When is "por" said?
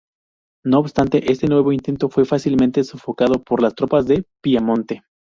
3.43-3.61